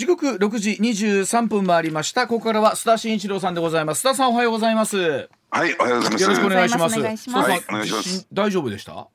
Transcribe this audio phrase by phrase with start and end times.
[0.00, 2.26] 時刻6時23分回りました。
[2.26, 4.00] ここからは須田慎一郎さんでございます。
[4.00, 5.28] 須田さんおはようございます。
[5.50, 6.22] はいおはようございます。
[6.22, 6.98] よろしくお願いします。
[6.98, 7.50] お願いします。
[7.50, 8.26] はいお願いします。
[8.32, 9.08] 大丈夫でした？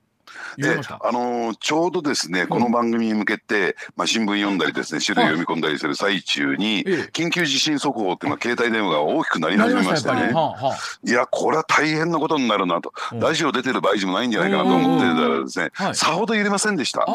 [0.57, 0.99] 言えました。
[1.03, 7.09] あのーちょうどですねこの番組に向けて、まあ、新聞読んだりですね資料読み込んだりする最中に、ええ。
[7.13, 10.77] 緊急地震速報っていうのは携帯電話が大きくなり始めましたやっぱり、はあはあ。
[11.03, 13.19] いやこれは大変なことになるなと、うん。
[13.19, 15.95] ラジオ出てる場合じゃないんじゃないかなと思ってたらですね、はい。
[15.95, 17.05] さほど揺れませんでした。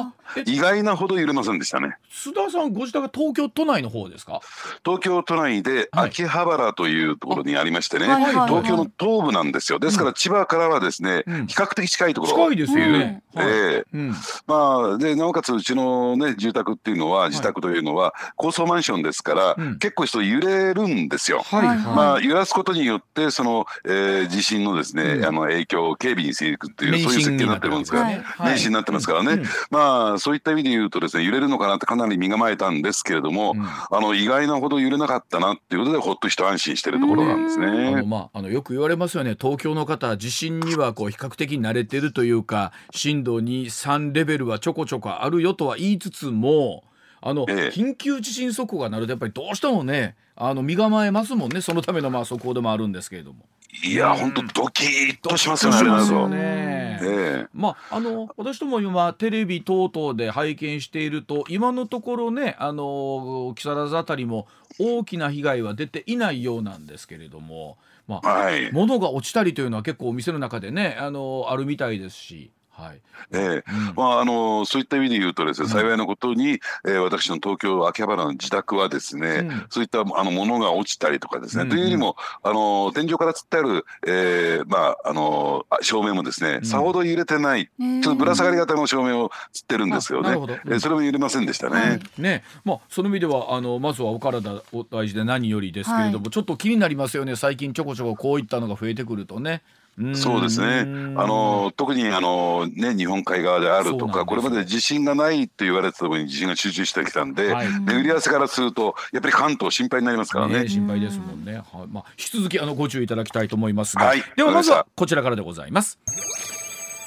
[0.47, 1.97] 意外なほど揺れませんでしたね。
[2.11, 4.41] 須田さんご自宅は東京都内の方ですか？
[4.85, 6.11] 東京都内ではい。
[6.11, 9.79] 秋葉原というところにありましてね、東京の東部なんですよ。
[9.79, 11.47] ですから千葉からはですね、うん。
[11.47, 12.33] 比較的近いところ。
[12.51, 13.49] 近いですよね、えはい。
[13.49, 14.15] えうん。
[14.47, 14.57] ま
[14.95, 19.79] あ、でなおかつうちの、ね、住宅っていうのは自宅というのは高層マンションですから、うん。
[19.79, 21.43] 結構人揺れるんですよ。
[21.43, 25.25] はいはい、まあ、揺らすことによってその、えー地震のですね、うん。
[25.25, 28.61] あの影響を軽微にしていくっていう免そういう設計になってるんですすかね、はい。
[28.61, 29.45] になってますからね、うん。
[29.71, 33.63] まあそういった意味で言うとですね揺れるのかなってかなり身構えたんですけれども、うん。
[33.63, 38.03] あの意外なほど揺れなかったなっていうことでほっと一安心してるところなんですあのね。
[38.03, 39.37] まあ、あのよく言われますよね。
[39.41, 46.85] 東京の方地震にはこう比較的慣れてるというか震度23レベルはちょこちょこあるよとは言いつつも
[47.23, 47.57] あの、ええ。
[47.69, 51.63] 緊急地震速報が鳴るとやっぱりどうしてもねあの身構えますもんね。
[51.63, 53.47] そのためのまあ速報でもあるんですけれども。
[53.85, 56.99] いや本当ドキッとしますよねますよね。
[57.03, 57.47] ええ。
[57.55, 64.47] まあ、あの私ども今テレビ等々で拝見していると今のところねあの木更津あたりも
[64.79, 67.79] 大きな被害は出ていないようなんですけれども、
[68.09, 68.71] まあ、はい。
[68.73, 73.01] 物が落ちたりというのは結構お店の中でねあのあるみたいですし、はい。
[73.33, 73.73] ええ。
[73.73, 73.95] うん。
[73.95, 75.71] まああのそういった意味で言うとですね、うん。
[75.71, 79.67] 幸いなことに、えー私の東京秋葉原の自宅はですね、うん。
[79.69, 86.65] そういったあの物が落ちたりとかですね、うんというよりもあの天井からつってある、えーまああのあ照明もですね、ん。
[86.65, 90.29] さほど揺れてない、ちょっとぶら下がり型の照明をつってるんですよね。
[90.29, 90.55] あなるほど。
[90.55, 91.77] えーそれも揺れませんでしたね。
[91.77, 92.01] はい。
[92.19, 92.43] ね。
[92.65, 97.37] まあ、その意味ではあのまずはお体お大事で何よりですけれども、はちょっと気になりますよね。
[97.37, 99.63] 最近ちょこちょここういったのが増えてくるとね。
[100.03, 100.87] んそうですね。
[101.17, 107.69] あの特にあのね日本海側であるとか、これまで地震がないと言われてたところに地震が集中してきたんで、はい。
[107.81, 110.63] 巡り合わせからするとやっぱり関東心配になりますからね。
[110.63, 111.55] ね、心配ですもんね。
[111.55, 114.23] はい、まあ、引き続きあのご注意いただきたいと思いますが、はい。
[114.37, 115.99] ではまずはこちらからでございます。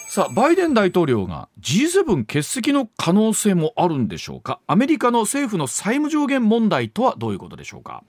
[0.08, 4.60] さあバイデン大統領が G7 欠席の可能性もあるんでしょうか？
[4.68, 8.04] アメリカの政府の債務上限問題とはどういうことでしょうか？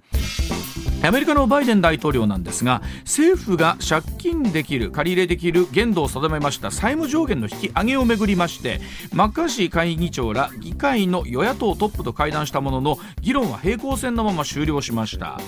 [1.07, 8.81] アメリカのバイデン大統領なんですが政府が借金できる借り入れできる限度を定めました債務上限の引き上げをめぐりまして
[9.13, 15.39] マッカーシー下院議長ら議会の与野党トップと会談したものの議論は平行線のまま終了しました。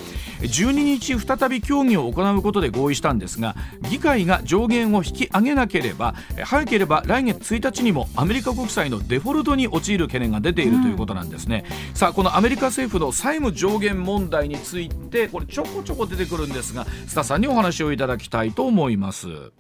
[0.40, 3.56] 12日再び協議を行うことで合意したんですが
[3.88, 19.52] 議会が上限を引き上げなければ早ければ来月1日にもアメリカ国債のデフォルトに陥る懸念が出ているということなんですね、さあこのアメリカ政府の債務上限問題についてこれちょこちょこ出てくるんですが須田さんにお話をいただきたいと思います。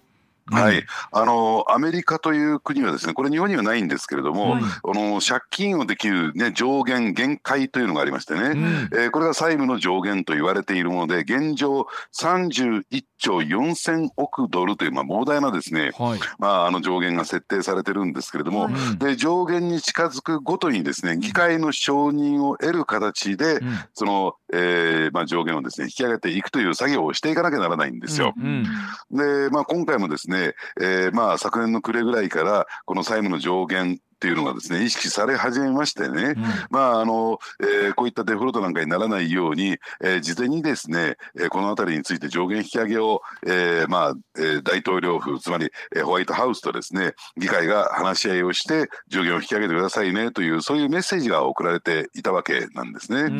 [0.50, 4.62] はい、あのアメリカという国はですねこれ日本にはないんですけれども、はい。
[4.62, 8.64] あの借金をできる、ね、上限限界というのがありましてね、うん。
[8.92, 16.20] えーこれが債務の上限と言われているもので現状31兆4000億ドルという、まあ、膨大なですね、はい。
[16.38, 18.68] まあ、あの上限が設定されてるんですけれども、
[18.98, 23.78] で上限に近づくごとにですね議会の承認を得る形で、うん。
[23.94, 28.34] その、えーまあ、上限をですね引き上げていくという作業をしていかなきゃならないんですよ。
[28.36, 28.64] うん。
[29.10, 36.42] で、まあ、今回もですね、えーまあ、昨年の暮れぐらいからこの債務の上限っていうのがですね意識され始めましてね、うん。
[36.70, 53.30] まああのえーこういったデフォルトなんかにならないように、えー事前にですね、えーこの辺りについて上限引き上げを、えーまあえー大統領府つまり、えーホワイトハウスとですね議会が話し合いをして上限を引き上げてくださいねというそういうメッセージが送られていたわけなんですね。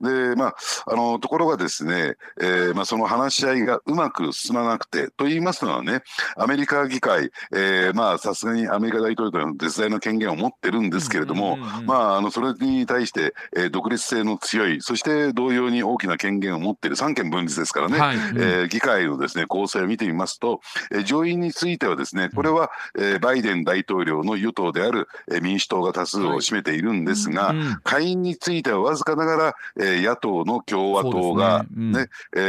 [0.00, 0.54] でまあ、
[0.86, 6.02] あのところがですね、えーまあ、その話し合いがうまく進まなくてと言いますのはね
[6.36, 11.86] アメリカ議会、えーまあさすがにアメリカ大統領とのは絶大な権限を持ってるんですけれども、うんうんうんうん。
[11.86, 18.16] まあ、あのそれに対して、えー独立性の強いそして同様に大きな権限を持っている三権分立ですからね、はい。
[18.16, 20.60] えー議会のですね構成を見てみますと、
[20.92, 32.00] えー上院についてはですねこれは、えーバイデン大統領の与党である、えー民主党が多数を占めているんですが、うん下院についてはわずかながら、えー野党の共和党がね。
[32.00, 32.06] ね
[32.36, 32.40] え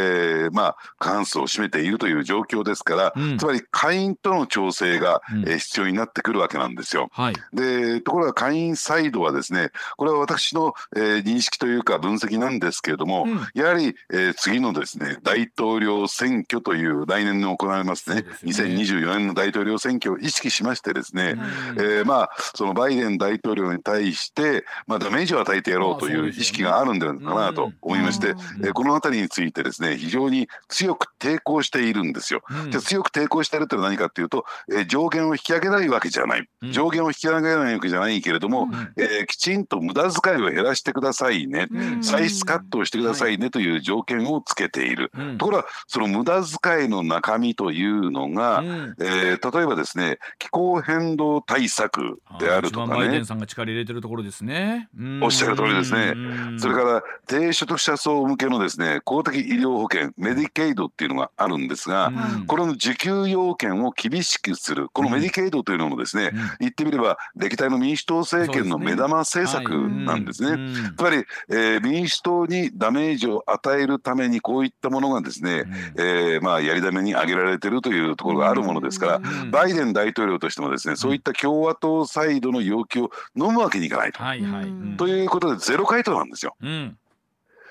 [0.49, 3.37] ーまあ過半数を占めているという状況ですから、うん。
[3.37, 5.39] つまり下院との調整が、うん。
[5.41, 7.09] えー必要になってくるわけなんですよ。
[7.11, 18.25] はいででところが下院サイドはですねこれは私の、えー、認識というか分析なんですけれども、うん、やはり、えー、次のですね大統領選挙という来年に行われますね。
[18.35, 18.51] すね。
[18.73, 21.35] 2024年の大統領選挙を意識しましてですね、
[21.77, 32.41] うん、えー、まあそのバイデン大統領に対して、まあ、ダメージを与えてやろうという意識があるんではないかなと思いまして、うん、えー、この辺りについてですね非常に強く抵抗しているんですよ。
[32.69, 41.67] じゃ強く抵抗しているというのは何かというと、えー、上限を引き上げないわけじゃない、上限を引き上げないわけじゃないけれども、えー、きちんと無駄遣いを減らしてくださいね、
[42.01, 45.11] 歳出カットをしてくださいねという条件をつけている。
[45.37, 48.63] ところがその無駄遣いの中身というのが、
[48.99, 52.99] えー、例えばですね気候変動対策であるとかね。
[52.99, 54.89] バイデンさんが力入れてるところですね。
[55.21, 56.13] おっしゃる通りですね。
[56.57, 62.11] それから低所得者層向けのですね公的医療保険メディケイドっていうのがあるんですが、
[62.47, 64.89] これの受給要件を厳しくする。
[64.89, 70.57] このメディケイドというのもですね、言ってみれば歴代の民主党政権の目玉政策なんですね。
[70.97, 71.17] つまり、
[71.49, 75.63] えー、民主党にダメージを与えるためにこういったものがですね、
[75.97, 79.21] えー、まあやりだめに挙げられているというところがあるものですから、
[79.51, 84.21] バイデン大統領としてもですねそういった共和党サイドの要求を飲むわけにいかないと。
[84.21, 86.55] はいはい、ということでゼロ回答なんですよ。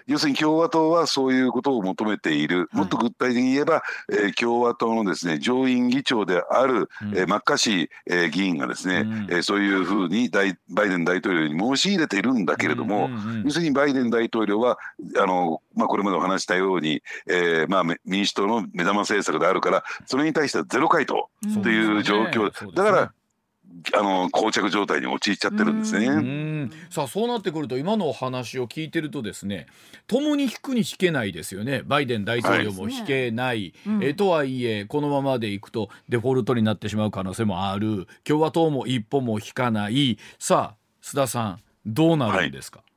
[0.08, 13.10] うん要するに共和党はそういうことを求めている、もっと具体的に言えば、えー、共和党のですね上院議長である、うん、えー、マッカーシー、えー、議員がですね、うん、えー、そういうふうに大バイデン大統領に申し入れているんだけれども、
[13.44, 14.78] 要するにバイデン大統領は
[15.18, 21.28] あの、まあ、これまでお話したように、えーまあ、民主党の目玉政策であるからそれに対してはゼロ回答
[21.62, 23.12] という状況、ね、だから
[23.94, 26.70] あの膠着状態に陥っちゃってるんですね。
[26.90, 29.66] さあそうなってくると今のお話を聞いてるとですね
[30.06, 31.82] 共に引くに引けないですよね。
[31.84, 38.06] バイデン大統領も引けない、はい、えとはいえこのままでいくとデフォルトになってしまう可能性もある。
[38.24, 40.18] 共和党も一歩も引かない。
[40.38, 42.87] さあ須田さんどうなるんですか、はい、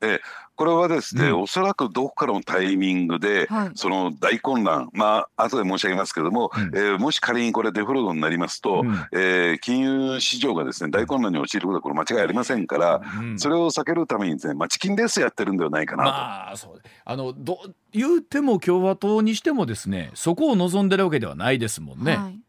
[0.00, 0.20] え
[0.56, 16.10] これはですね、うん、おそらくどこかのタイミングで、はい、その大混乱、まあ後で申し上げますけれども、うん、えー、もし仮にこれデフォルトになりますと、うん、えー、金融市場がですね大混乱に陥ることはこれ間違いありませんから、うん、それを避けるためにですね、まあ、チキンレースやってるんではないかなと。
[16.10, 16.82] まあ、そう。
[17.04, 17.58] あのど
[17.92, 22.16] 言うても共和党にしてもですねそこを望んでるわけではないですもんね。
[22.16, 22.45] はい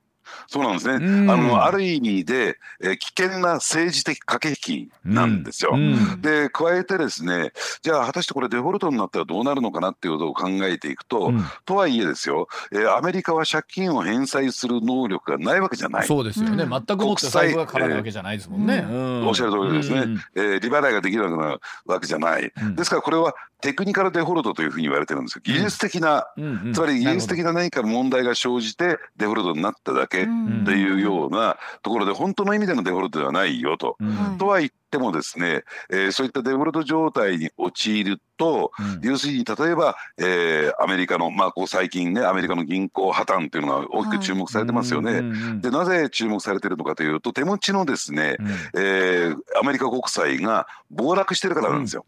[0.48, 1.32] そうなんですね。
[1.32, 5.78] あのある意味で、えー、危険な政治的駆け引きなんですよ。
[6.22, 7.52] で加えてですね
[7.82, 16.08] じゃあ果たしてこれデフォルトになったらどうなるのかなっていうことを考えていくと、うん、とはいえですよ、えー、アメリカは借金を返済する能力がないわけじゃない。
[16.08, 16.66] そうですよね。
[16.66, 18.86] 全くもって財布が絡むわけじゃないですもんね。
[19.26, 20.22] おっしゃる通りですね。
[20.36, 22.52] えー、利払いができるようなわけじゃない。
[22.76, 25.42] ですからこれはテクニカルデフォルトというふうに言われてるんですよ。
[25.44, 26.28] 技術的な、
[26.74, 33.98] つまり技術的な何かの問題が生じてデフォルトになっただけっていうようなところで本当の意味でのデフォルトではないよと。
[34.38, 45.14] とは言ってもですね、えー、そういったデフォルト状態に陥ると、うん、要するに例えば、えー、アメリカの、まあ、こう最近ねアメリカの銀行破綻っていうのが大きく注目されてますよね。
[45.14, 48.48] はい、でなぜ注目されてるのかというと手持ちのですね、うん、
[48.82, 52.06] えー、アメリカ国債が暴落してるからなんですよ。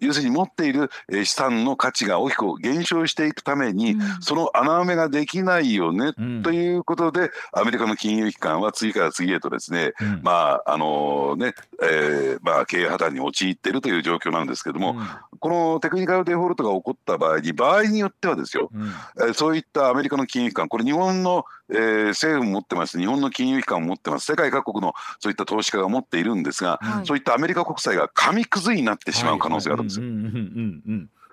[0.00, 6.12] 要するに持っている資産の価値が大きく減少していくために、うん、その穴埋めができないよね、
[6.42, 9.92] ということでアメリカの金融機関は次から次へとですね、
[10.22, 11.51] まああのね
[11.82, 15.06] えーまあ、経営破綻に陥っているという状況なんですけども、うん、
[15.38, 18.88] このテクニカルデフォルトが起こった場合に場合によってはですよ、うん、
[19.26, 30.06] えー、そういったアメリカの金融機関これ日本の、えー、政府も持ってます日本の金融機関も持ってます世界各国のそういった投資家が持っているんですが、はい、そういったアメリカ国債が紙くずになってしまう可能性があるんですよ。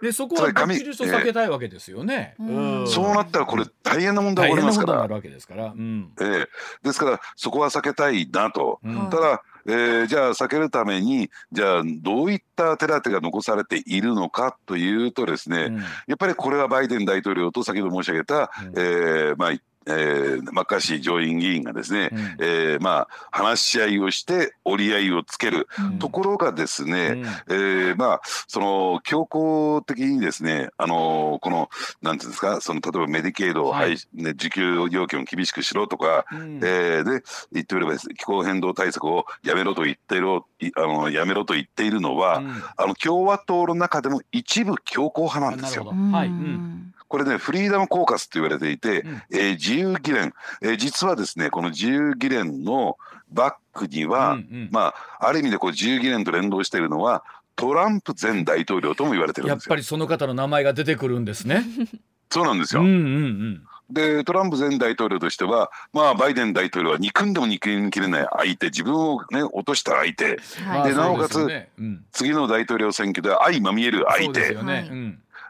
[0.02, 2.36] でそこはバッチリと避けたいわけですよね。
[2.40, 5.08] えー、そうなったらこれ大変な問題起こりますから。
[5.08, 5.66] わけですから。
[5.66, 6.48] うん、えー、
[6.84, 8.80] ですからそこは避けたいなと。
[8.84, 15.84] うん、ただえー、じゃあ避けるためにじゃあどういった手立てが残されているのかというとですね、うん、や
[16.16, 19.52] っぱりこれはバイデン大統領と先ほど申し上げた、うん、えー、まあ
[19.90, 31.70] えー、マッカーシー上院議員がですね、うん、えー、まあ、話し合いをして折り合いをつける、うん、ところがですね、うん、えー、まあ、その強硬的にですね、あのこの
[32.02, 33.98] なんていうんですかその例えばメディケイドを、はい。
[34.14, 40.42] ね、受給要件を厳しくしろとか、うん、えー、で言ってみれば気候変動対策をやめろと言っている
[40.76, 42.42] あのやめろと言っているのは、
[42.78, 45.86] あの共和党の中でも一部強硬派なんですよ。
[45.86, 52.98] はい、うんこれねフリーダムコーカスと言われていて、うん、えー、自由議連、えー、実はですねこの自由議連の
[53.32, 57.24] バックには、うんうん、まあある意味でこう自由議連と連動しているのは
[57.56, 61.66] トランプ前大統領とも言われてるんですやっぱりその方の名前が出てくるんですね。
[62.32, 62.82] そうなんですよ。
[62.82, 63.64] うんうんうん。
[63.90, 71.70] でトランプ前大統領としては、まあ、バイデン大統領は憎んでも憎みきれない相手自分を、ね、落とした相手、まあでなおかつ、ね。
[71.80, 72.06] うん。
[72.12, 74.54] 次の大統領選挙では相まみえる相手。
[74.54, 74.64] そう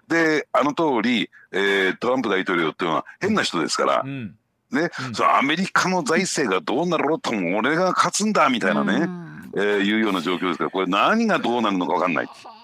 [0.10, 4.36] であの通り、えートランプ大統領っていうのは変な人ですから、うん。
[4.72, 5.16] ねうん。
[5.16, 9.52] そのアメリカの財政がどうなろうとも俺が勝つんだみたいなね、うん。
[9.56, 12.26] えーいうような状況ですからこれ何がどうなるのか分かんない。
[12.26, 12.60] はあ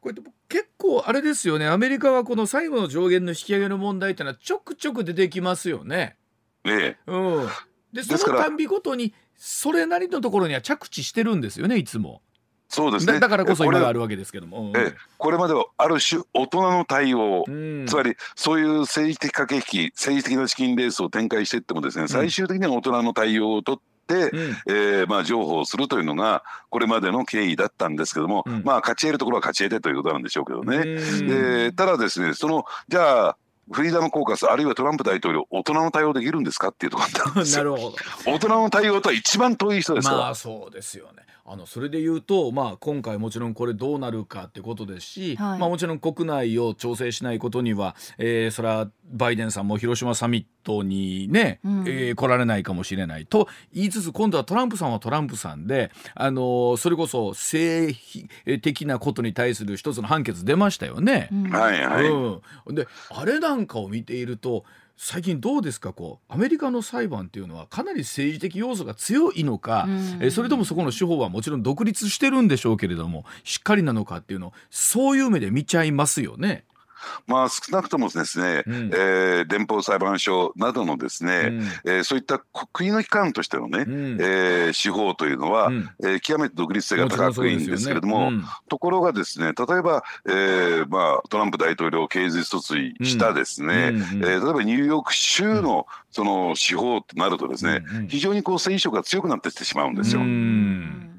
[0.00, 0.14] これ
[0.48, 1.66] 結構あれですよね。
[1.66, 6.16] アメリカはこの最後の上限の引き上げの問題っていうのはちょくちょく出てきますよね。
[6.64, 7.48] ねうん、
[7.92, 12.22] でそですからのたんびごとにそれなりのところには着地してるんですよねいつも。
[12.68, 14.60] そうですねだだからこそ今があるわけですけども。
[14.60, 30.76] うんええこれまではある種大人の対応、うんつまりそういう政治的駆け引き政治的な資金レースを展開していってもですね最終的には大人の対応を取って、うんえーまあ、譲歩をするというのがこれまでの経緯だったんですけども、うんまあ勝ち得るところは勝ち得てということなんでしょうけどね。
[30.76, 33.36] うんでただですねそのじゃあ
[33.72, 37.64] フリーダムコーカスあるいはトランプ大統領大人の対応できるんですかっていうところなんですよ。
[37.64, 37.96] なるほど。
[38.26, 40.20] 大人の対応とは一番遠い人ですから。
[40.20, 41.22] まあそうですよね。
[41.48, 45.58] あのそれで言うと、まあ、今回もちろんこれどうなるかってことですし、はい。
[45.60, 51.80] まあ、もちろん国内を調整しないことには、えーそれはバイデンさんも広島サミットにね、うん。
[51.86, 57.94] えー来られないかもしれないと言いつつ今度はトランプさんはトランプさんで、あのーそれこそ性
[58.62, 61.28] 的なことに対する一つの判決出ましたよね。
[61.30, 61.50] うん。
[61.50, 64.64] はいはい、うん、であれなんかを見ていると
[64.96, 76.64] 最近どうですかこうアメリカの裁判っていうのはかなり政治的要素が強いのか、うんえそれともそこの司法はもちろん独立してるんでしょうけれどもしっかりなのかっていうのをそういう目で見ちゃいますよね。
[77.26, 78.74] まあ少なくともですね、うん。
[78.94, 81.62] えー連邦裁判所などのですね、うん。
[81.84, 82.38] えーそういった
[82.72, 84.18] 国の機関としてのね、うん。
[84.20, 85.88] えー司法というのは、うん。
[86.02, 88.66] えー極めて独立性が高くいいんですけれども、もちろんそうですよね。
[88.68, 100.22] ところがですね例えば、えーまあ、トランプ大統領を刑事訴追したですね、うんえー例えばニューヨーク州のその司法となるとですね、非常にこう政治色が強くなってきてしまうんですよ。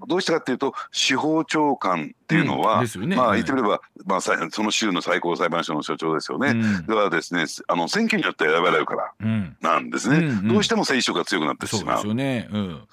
[0.02, 3.16] うんどうしてかっていうと司法長官っていうのは、うんね。
[3.16, 3.44] まあはい。
[3.44, 6.50] 言ってみれば、まあ、さその州の最高裁判所の所長ですよね。
[6.50, 9.58] うんではですねあの選挙によって選ばれるからうん。
[9.62, 10.48] なんですね、うんうん。
[10.50, 12.02] どうしても政治色が強くなってしまう。
[12.02, 12.50] そうですよね。
[12.52, 12.88] うん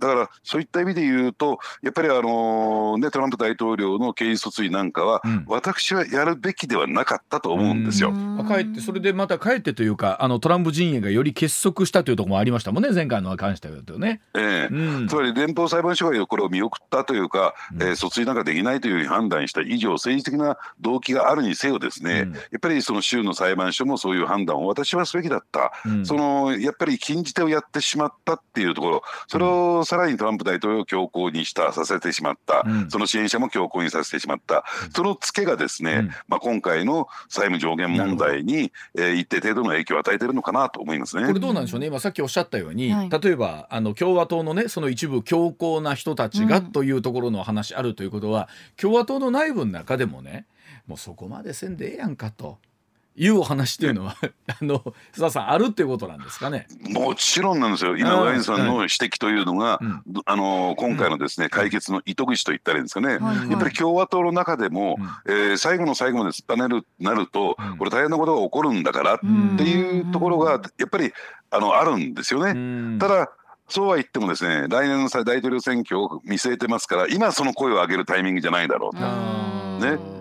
[0.00, 5.44] だからそういった意味で言うとやっぱりあのねトランプ大統領の刑事訴追なんかは、うん。
[5.46, 8.12] 私はやるべきではなかったと思うんですよ。
[8.48, 14.20] かえってそれでまたかえってというかあのトランプ陣営がより結束したというところもありましたもんね前回のは関してはね。
[14.34, 14.74] ええ。
[14.74, 15.08] うん。
[15.08, 17.82] つまり連邦裁判所がこれを見送ったというか、うん。
[17.82, 22.32] えー訴追なんかできないというふうに判断した以上政治的な動機があるにせよですね、うん。
[22.32, 26.06] やっぱりその州の裁判所もそういう判断を私はすべきだった、うん。
[26.06, 32.90] そのやっぱり禁じ手をやってしまったっていうところそれをさらにトランプ大統領を強硬にしたさせてしまった、うん。
[32.92, 34.62] その支援者も強硬にさせてしまった、
[34.94, 36.10] そのツケがですね、うん。
[36.28, 41.26] まあ、今回の債務上限問題に、えー一定程度の影響を与えているのかなと思いますね。
[41.26, 41.88] これどうなんでしょうね。
[41.88, 43.10] 今さっきおっしゃったように、はい。
[43.10, 48.48] 例えばあの共和党のねその一部強硬な人たちがうんというところの話あるということは、
[48.80, 50.46] 共和党の内部の中でもね
[50.86, 52.58] もうそこまでせんでええやんかと
[53.16, 54.16] いうお話というのは
[54.48, 54.78] あの
[55.12, 56.66] 須田さんあるっていうことなんですかね？
[56.90, 60.02] もちろんなんですよ、今、うん上井さんの指摘というのが、うん。
[60.06, 63.50] どあの今回のですね、解決の糸口と言ったらいいんですかね、はいはい。
[63.50, 65.34] やっぱり共和党の中でも、うん。
[65.34, 67.76] えー最後の最後まで突っぱねるなると、うん。
[67.76, 71.12] これ、大変なことが起こるんだからっんていうところが、やっぱり
[71.50, 72.52] あのあるんですよね。
[72.52, 72.98] うん。
[72.98, 73.30] ただ
[73.68, 79.00] そうは言ってもですね来年の大統領選挙を見据えてますから今その声を上げるタイミングじゃないだろうと。
[79.78, 80.19] ね。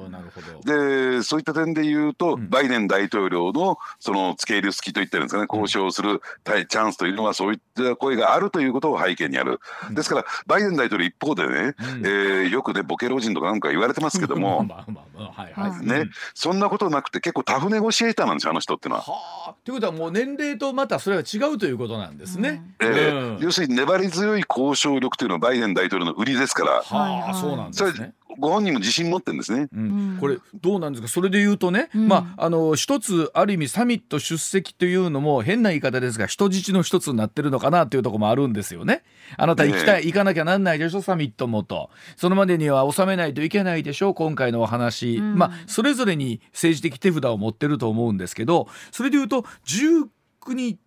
[0.66, 2.50] でそういった点で言うと、うん。
[2.50, 5.48] バイデン大統領のその付け入る隙といったんですかね。
[5.50, 9.96] 交渉する対チャンスというのはそういった声があるということを背景にある、うん。
[9.96, 12.06] ですからバイデン大統領一方でね、うん。
[12.06, 14.64] えーよくねボケ老人とかなんか言われてますけども。
[14.64, 16.12] ねうん。
[16.34, 19.04] そんなことなくて結構タフネゴシエーターなんですよあの人っていうのは。
[19.04, 19.56] はあ。
[19.64, 22.64] ということはもう年齢とまたそれは違うということなんですね。
[22.80, 26.72] え要するに粘り強い交渉力というのはバイデン大統領の売りですから。
[26.84, 28.14] はあそうなんですね。
[28.38, 29.68] ご本人も自信持ってるんですね。
[29.74, 29.80] うん。
[29.80, 30.18] うん。
[30.20, 31.08] これどうなんですか？
[31.08, 32.08] それで言うとね、うん。
[32.08, 39.04] まああの一つある意味サミット出席というのも変な言い方ですが人質の一つになってるのかなというところもあるんですよね。
[39.38, 41.90] あなた行きたい、行かなきゃなんないでしょサミットもと。
[42.18, 45.36] そのまでには収めないといけないでしょ今回のお話、うん。
[45.36, 50.08] まあそれぞれに政治的手札を持ってると思うんですけどそれで言うと19
[50.54, 50.80] 日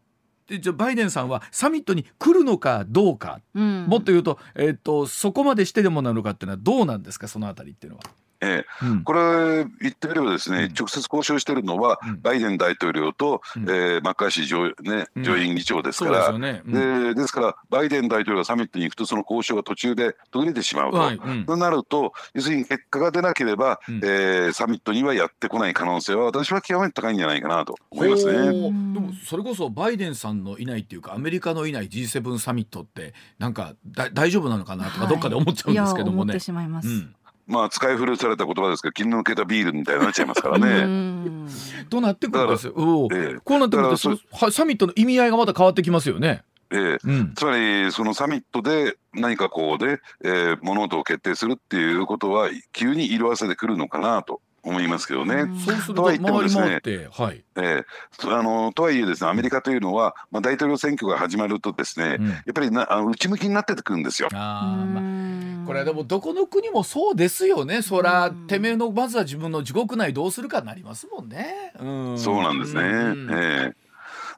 [0.73, 3.87] バイデンさんはサミットに来るのかどうか、うん。
[3.87, 7.29] もっと言うと,、えっとそこまでしてでもなのかっていうのはどうなんですか？
[7.29, 8.05] そのあたりっていうのは。
[8.43, 21.21] ええ、うん、これ言ってみればですね、うん、直接交渉しているのは、バイデン大統領と、うん、えー、マッカーシー上,、ね、上院議長ですから、ですでですからバイデン大統領がサミットに行くとその交渉が途中で途切れてしまうと、はい。
[21.47, 28.33] となると要するに結果が出なければ、うん、えー、サミットにはやってこない可能性は私は極めて高いんじゃないかなと思いますね。
[28.33, 36.33] でもそれこそバイデンさんのいないっていうかアメリカのいない G7 サミットってなんかだ大丈夫なのかなとかどっかで思っちゃうんですけどもね。
[36.33, 36.43] はい。
[36.49, 37.15] うん。
[37.22, 37.22] ま
[37.65, 41.49] あ使い古された言葉ですけど気の抜けたビールみたいになっちゃいますからね。
[41.91, 43.09] となってくるんですよ。
[43.13, 46.43] ええ、こうなってくるとサミットの意味合いがまた変わってきますよね。
[46.73, 55.47] えうん、つまりそのサミットで何かこうで、えー、物事を決定するっていうことは急に色あせてくるのかなと思いますけどね。
[55.65, 57.85] そうするとは言ってもですね、はい、えー、
[58.31, 64.29] あのとはいえですねアメリカというのは、まあ、大統領選挙が始まるとですね、うん、やっぱりなあの内向きになってくるんですよ。
[64.33, 67.83] あまあ、これはでもどこの国もそうですよね。
[67.83, 71.73] そらてめえのまずは自分の自国内どうするかになりますもんね。
[71.81, 72.19] うん。
[72.19, 72.83] そうなんですね。
[72.83, 73.75] えー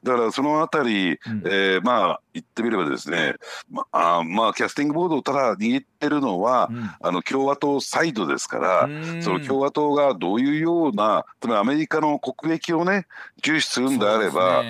[0.05, 3.33] だからそのあたり、うん、えー、まあ言ってみればですね、
[3.69, 8.89] まあ、まあキャスティングボードをただ握ってるのは、うん、あの共和党サイドですから、
[9.21, 13.07] その共和党がどういうようなつまりアメリカの国益をね
[13.41, 14.63] 重視するんであれば。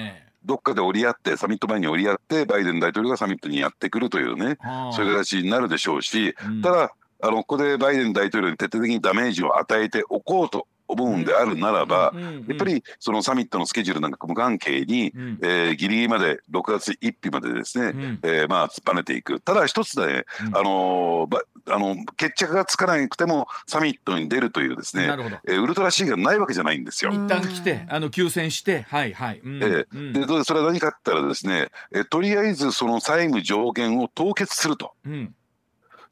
[0.46, 4.60] どっかで折り合ってサミット前に折り合ってバイデン大統領がサミットにやってくるというね
[4.92, 12.13] そういう形になるでしょうし、うん、ただあのここでバイデン大統領に徹底的にダメージを与えておこうと思うんであるならば、
[12.48, 19.39] やっぱりそのサミットのスケジュールなんか無関係に、うん、えー、ギリギリまで6月1日までですね、うん、えー、まあ突っぱねていく。
[19.39, 21.30] ただ一つで、うん、あの
[21.68, 25.06] あの決着がつかなくてもサミットに出るというですね、
[25.48, 27.12] えー、ウルトラ C がないわけじゃないんですよ。
[27.12, 29.39] 一旦来てあの休戦してはいはい。
[29.44, 34.94] うん、えー、でそれは何かって言ったらですね、えー、とりあえずその債務上限を凍結すると。
[35.06, 35.34] うん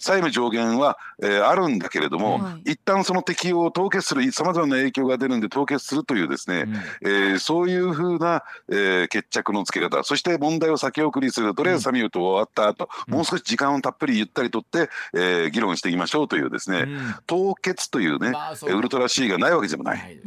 [0.04, 10.04] 債務上限は、えー、あるんだけれども、はい、一旦その適用を凍結するさまざまな影響が出るんで凍結するというですね、うん、えー、そういうふうな、えー、決着のつけ方。
[10.04, 11.56] そして問題を先送りする。
[11.56, 20.00] とりあえずサミット終わった後、うん、もう少し時間をたっぷりゆったりとって、えー、議論していきましょうというですね、うん、凍結というね、まあ、ウルトラ C がないわけでもない。
[20.00, 20.20] ない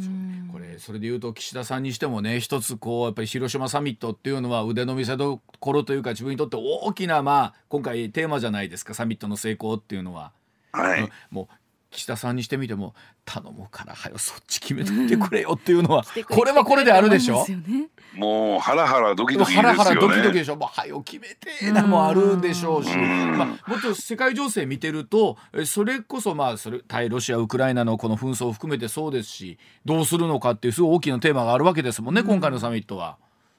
[0.78, 10.32] それでいうと岸田さんにしてもね一つこうやっぱり広島サミットっていうのは腕の見せ所というか自分にとって大きなまあ今回テーマじゃないですかサミットの成功っていうのは。
[10.72, 11.54] はい、もう
[11.96, 17.46] 岸田さんにしてみても頼むからはよそっち決めといてくれよっていうのは、うん、これはこれであるでしょ？
[18.14, 20.56] もうハラハラドキドキ、ね、ハラハラドキドキでしょ。
[20.56, 33.16] もうはよ決めてなもあるでしょうし、まあもっと世界情勢見てるとそれこそまあそれ対ロシアウクライナのこの紛争を含めてそうですし、どうするのかっていうすごい大きなテーマがあるわけですもんね、今回のサミットは。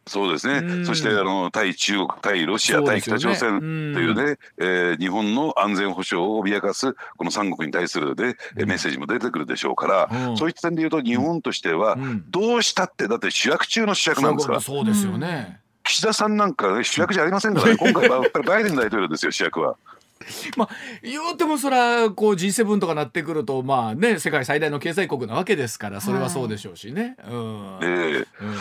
[0.07, 3.65] そうですね、そしてあの対中国、対ロシア、対北朝鮮と
[3.99, 11.97] いうね、うえー、日本の安全保障を脅かすこの三国に対するで、うん、メッセージも出てくるでしょうから、うん、そういった点で言うと、日本としては、
[12.29, 14.59] どうしたって、だって主役中の主役なんですから。
[14.61, 15.59] そうですよね。
[15.83, 19.77] 岸田さんなんか、ね、主役じゃありませんからね、今回はやっぱりバイデン大統領ですよ、主役は。
[20.57, 20.69] まあ、
[21.03, 27.15] 言うてもそらこう G7 とかなってくるとまあね世界最大の経済国なわけですからそれはそうでしょうしね。
[27.23, 28.57] はい、うん、えー、うん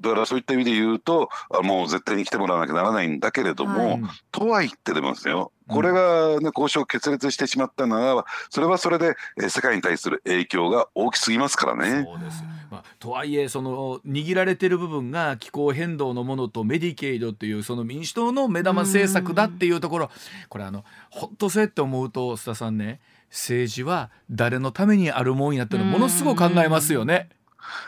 [0.00, 5.52] だからそういった意味で言うとあもう絶対に来てもらわなきゃならないんだけれども、はい、とは言ってでもですよ。
[5.68, 12.04] これが、ね、交渉決裂してしまったならそれはそれで、え世界に対する影響が大きすぎますからね。
[12.04, 12.44] そうです。
[12.70, 20.10] まあ、とはいえその握られてる部分が気候変動のものとメディケイドというその民主党の目玉政策だっていうところ。
[20.48, 27.28] これあの本当そうやって思うと須田さんね政治は誰のためにあるもんやってのものすごく考えますよね。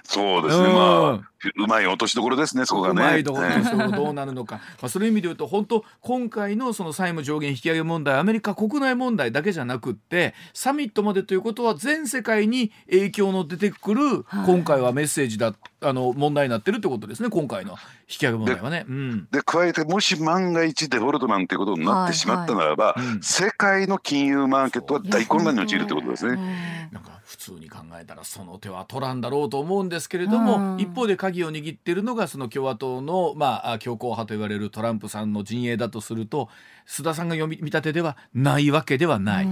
[0.05, 2.95] そうですね、まあうまい落としどころですねそこがね。
[2.95, 17.77] うまいところどうなるのか、 まあそういう意味で言うと本当今回のその債務上限引き上げ問題アメリカ国内問題だけじゃなくってサミットまでということは全世界に影響の出てくる、今回はメッセージだあの問題になってるってことですね今回の引
[18.09, 18.81] き上げ問題はね。
[18.81, 23.07] でうん、で加えてもし万が一デフォルトなんていうことになってしまったならば、はい。
[23.07, 26.89] はい、世界の金融マーケットは大混乱に陥るってことですね。
[26.91, 36.49] なんか普通に考えたらその手は取らんだろうと思うんですけれども、一方で鍵を握っているのがその共和党の、まあ、強硬派と言われるトランプさんの陣営だとすると
[36.87, 39.49] 須田さんが読み見立てではないわけではない。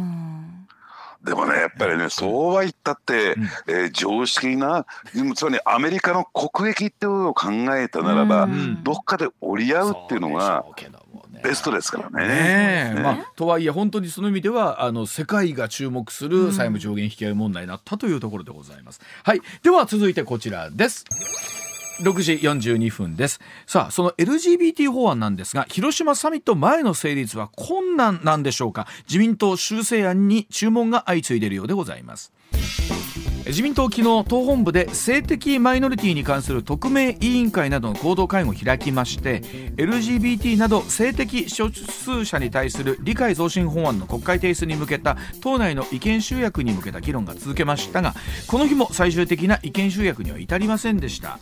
[1.22, 4.86] でもねやっぱりね、そうは言ったって、うん、えー、常識な
[5.34, 10.64] つまりアメリカの国益っていうのを考えたならば、うん、どっかで折り合うっていうのが。
[11.46, 12.94] ベストですからね。
[12.94, 19.00] ねまあ、とはいえ本当にその意味ではあの世界が注目する債務上限引き上げ問題になったというところでございます。
[19.22, 21.04] はい、では続いてこちらです。
[22.02, 23.40] 6時42分です。
[23.66, 28.86] さあその LGBT 法案なんですが広島サミット前の成立は困難なんでしょうか？
[29.08, 32.32] 自民党修正案に注文が相次いでいるようでございます
[33.46, 39.40] 自民党昨日党本部で性的マイノリティに関する特命委員会などの合同会合を開きまして
[39.76, 48.14] LGBT など性的少数者に対する理解増進法案の国会提出に向けた党内の意見集約に向けた議論が続けましたが
[48.48, 51.38] この日も最終的な意見集約には至りませんでした、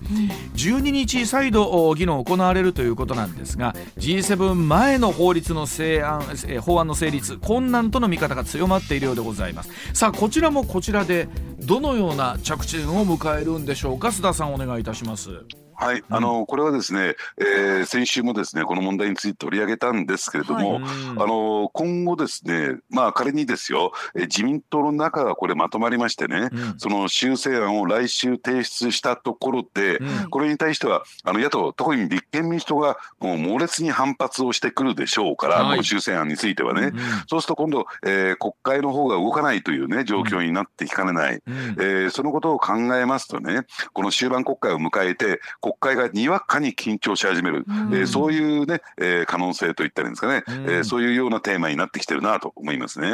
[0.56, 6.20] 12日再度議論行われるということなんですが G7 前の法律の成案
[6.60, 9.70] 法案の成立困難との見方が強まっているようでございます。
[9.94, 11.28] さあこちらもこちらで
[11.58, 14.08] どのような着地点を迎えるんでしょうか。
[14.08, 15.30] 須田さんお願いいたします。
[15.76, 53.08] はい、あのこれはですね、えー、先週もですねこの問題について取り上げたんですけれども、はい、あの今後ですね、まあ仮にですよ、えー、自民党の中がこれまとまりましてね、うん、その修正案を来週提出したところで、うん、これに対してはあの野党特に立憲民主党がもう猛烈に反発をしてくるでしょうから、はい、この修正案についてはね、うん、そうすると今度、えー、国会の方が動かないというね状況になってきかねない、うん、えー、そのことを考えますとねこの終盤国会を迎えて国会がにわかに緊張し始める、うん、えー、そういうね、えー、可能性といったらいいんですかね、うん、えー、そういうようなテーマになってきてるなと思いますね。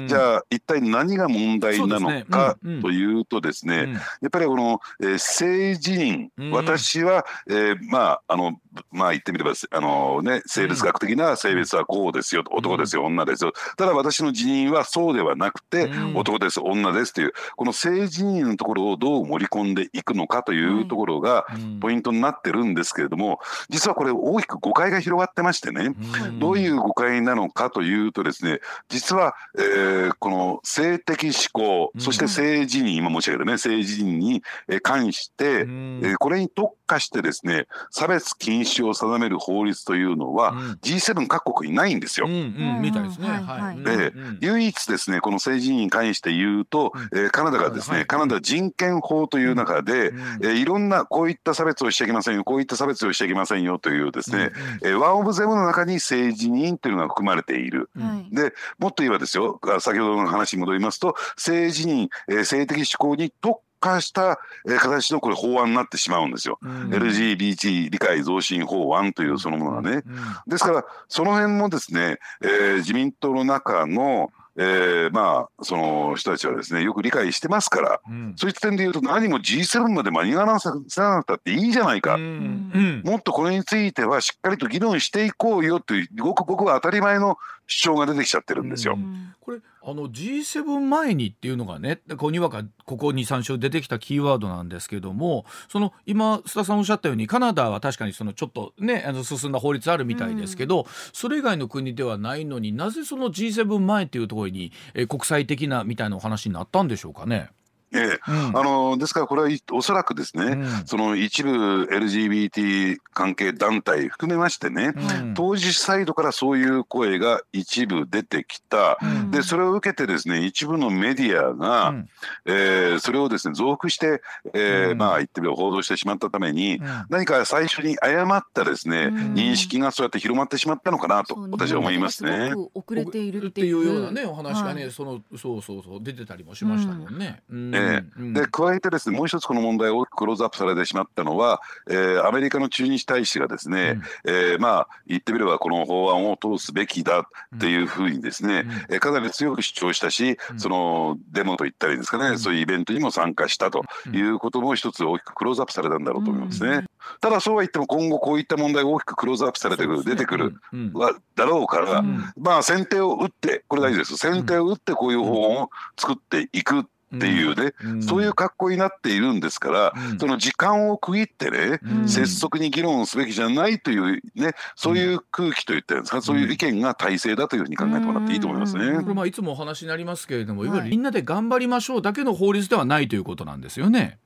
[0.00, 13.52] うん、じゃあ一体何が問題なのかというとですね、ねやっぱりこの、えー、性自認、私は、えー、まああのまあ言ってみればあのね生物学的な性別はこうですよ男ですよ女ですよ。
[13.76, 21.46] ただ私の自認はそうではなくて、男です女ですというこの性自認のところをどう盛り込んでいくのかというところが
[21.80, 25.94] ポイントになってるんですけれども実はこれ大きく誤解が広がってましてね、
[26.38, 34.42] どういう誤解なのかというとですね実は、えー、この性的思考そして性自認、今申し上げたね性自認に
[34.82, 42.28] 関して、えー、これに特化してですね差別禁止を定める法律というのは、うん、G7 各国にないんですよ。
[42.28, 43.28] みたいですね。
[43.28, 54.50] はい、で、唯一ですねこの政治に関して言うと、えー、カナダがですね、カナダ人権法という中で、えー、いろんなこういった差別をしちゃいけませんよこういった差別をしちゃいけませんよというですね、
[54.82, 57.90] えー、ワン・オブ・ゼムの中に政治人というのが含まれている。
[58.30, 64.38] でもっと言えばですよ先ほどの話に戻りますと政治人、えー、性的指向に特化した
[64.78, 66.58] 形のこれ法案になってしまうんですよ。
[66.62, 70.02] うん、LGBT 理解増進法案というそのものがね。
[70.46, 87.38] ですからその辺もですね、えー、自民党の中のえー、まあその人たちはですねよく理解してますから、うん、そういった点で言うと何も G7 まで間に合わなくたっていいじゃないか、うん、もっとこれについてはしっかりと議論していこうよというごくごく当たり前の
[87.68, 88.94] 主張が出てきちゃってるんですよ。
[88.94, 107.50] うん、これあの G7 前にっていうのがねこうにわかここ23週出てきたキーワードなんですけどもその今須田さんおっしゃったようにカナダは確かにそのちょっとねあの進んだ法律あるみたいですけど、うん、それ以外の国ではないのになぜその G7 前っていうところに、え国際的なみたいなお話になったんでしょうかね？
[107.94, 118.98] ええ、うん、あのですからこれはおそらくですね、うん、その一部 LGBT 関係団体含めましてね、うん、当事サイドからそういう声が一部出てきた、
[119.30, 122.08] でそれを受けてですね一部のメディアが、うん、
[122.46, 124.20] えー、それをですね増幅して、
[124.54, 132.52] えーまあ言ってみれば報道してしまったために、何か最初に誤ったですね、認識がそうやって広まってしまったのかなと私は思いますね。
[132.74, 137.42] 遅れているっていうようなねお話がね、はい、そのそうそうそう出てたりもしましたもんね。
[137.50, 156.84] うんえー、で加えてですねもう一つこの問題をクローズアップされてしまったのは、えー、アメリカの駐日大使がですね、うん、えー、まあ言ってみればこの法案を通すべきだっていうふうにですね、うん、かなり強く主張したし、うん、そのデモといったらいいんですかね、うん、そういうイベントにも参加したということも一つ大きくクローズアップされたんだろうと思いますね。
[157.20, 160.54] ただそうは言っても今後こういった問題が大きくクローズアップされてくる、ね、出てくる、
[160.94, 162.02] はだろうから、
[162.36, 166.86] まあ先手を打ってこれ大事です先手を打ってこういう法案を作っていく。
[167.14, 179.00] っていうね、うん、そういう格好になっているんですから、うん、その時間を区切ってね、うん、拙速に議論をすべきじゃないというね、そういう空気といったんですか、そういう意見が大勢だというふうに考えてもらっていいと思いますね。
[179.00, 184.18] これまあいつもお話になりますけれども、いわゆるみんなで頑張りましょうだけの法律ではないということなんですよね。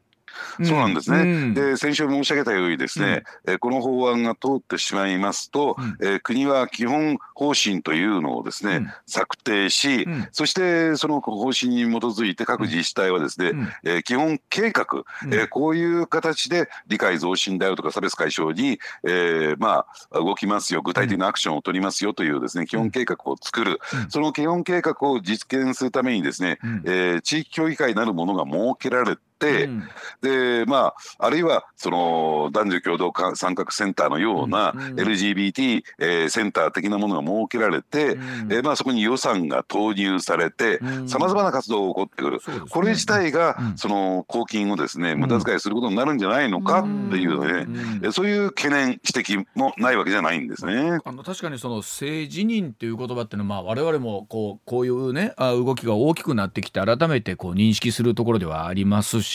[0.63, 29.83] そうなんですね、うん、で先週申し上げたようにですね、うん、えこの法案が通ってしまいますと、うん、え国は基本方針というのをですね、うん、策定し、そしてその方針に基づいて各自治体はですね、うん、えー、基本計画、えー、こういう形で理解増進だよとか差別解消に、えー、まあ動きますよ具体的なアクションを取りますよというですね基本計画を作る、その基本計画を実現するためにですね、えー、地域協議会なるものが設けられて、うん、
[30.21, 38.19] でまああるいはその男女共同参画センターのような LGBT、えー、センター的なものが設けられて、
[38.51, 50.99] えー、まあそこに予算が投入されてさまざまな活動が起こってくる、ね、これ自体がその公金をですね無駄遣いすることになるんじゃないのかっていうね、そういう懸念指摘もないわけじゃないんですね。
[51.05, 59.32] あの確かにその性自認っていう言葉っていうのは、まあ、我々もこうこういうね動きが大きくなってきて改めてこう認識するところではありますし、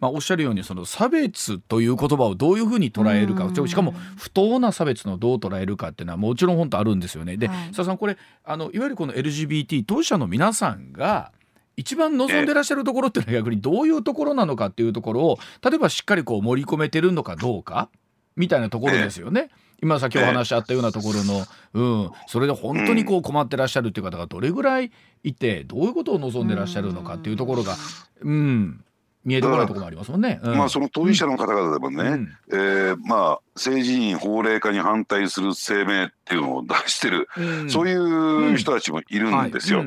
[0.00, 7.36] まあ、おっしゃるようにその差別という言葉をどういうふうに捉えるかしかも不当な差別のどう捉えるかっていうのはもちろん本当あるんですよね。
[7.36, 11.32] で、はい、佐さんこれあのいわゆるこの LGBT 当事者の皆さんが
[11.76, 17.90] 一番望んでらっしゃるところっていうのは逆にどういうところなのかっていうところを例えばしっかりこう盛り込めてるのかどうか
[18.36, 19.50] みたいなところですよね。
[19.82, 24.90] 今先お話しあったようなところの、うん、それで本当にこう困ってらっしゃるっていう方がどれぐらい
[25.22, 27.76] いてどういうことを望んでらっしゃるのかっていうところが、
[28.22, 28.84] うん、
[29.24, 30.40] 見えてこないところもありますもんね。
[30.42, 39.84] うん、まあその当事者の方々でもね、うん、えー、まあ政治院法令化に反対する声明っていうのを出してる、うん、そういう人たちもいるんですよ。